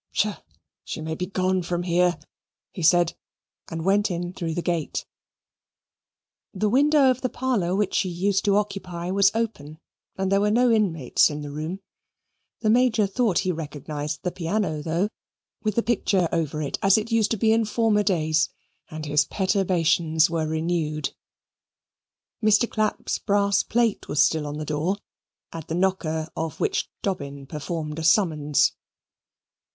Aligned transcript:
"Psha! 0.13 0.41
she 0.83 0.99
may 0.99 1.13
be 1.13 1.27
gone 1.27 1.61
from 1.61 1.83
here," 1.83 2.17
he 2.71 2.81
said 2.81 3.13
and 3.69 3.85
went 3.85 4.09
in 4.09 4.33
through 4.33 4.55
the 4.55 4.63
gate. 4.63 5.05
The 6.55 6.69
window 6.69 7.11
of 7.11 7.21
the 7.21 7.29
parlour 7.29 7.75
which 7.75 7.93
she 7.93 8.09
used 8.09 8.43
to 8.45 8.55
occupy 8.57 9.11
was 9.11 9.29
open, 9.35 9.77
and 10.17 10.31
there 10.31 10.41
were 10.41 10.49
no 10.49 10.71
inmates 10.71 11.29
in 11.29 11.43
the 11.43 11.51
room. 11.51 11.81
The 12.61 12.71
Major 12.71 13.05
thought 13.05 13.37
he 13.45 13.51
recognized 13.51 14.23
the 14.23 14.31
piano, 14.31 14.81
though, 14.81 15.07
with 15.61 15.75
the 15.75 15.83
picture 15.83 16.27
over 16.31 16.63
it, 16.63 16.79
as 16.81 16.97
it 16.97 17.11
used 17.11 17.29
to 17.29 17.37
be 17.37 17.51
in 17.53 17.63
former 17.63 18.01
days, 18.01 18.49
and 18.89 19.05
his 19.05 19.25
perturbations 19.25 20.31
were 20.31 20.47
renewed. 20.47 21.13
Mr. 22.43 22.67
Clapp's 22.67 23.19
brass 23.19 23.61
plate 23.61 24.07
was 24.07 24.25
still 24.25 24.47
on 24.47 24.57
the 24.57 24.65
door, 24.65 24.97
at 25.53 25.67
the 25.67 25.75
knocker 25.75 26.27
of 26.35 26.59
which 26.59 26.89
Dobbin 27.03 27.45
performed 27.45 27.99
a 27.99 28.03
summons. 28.03 28.73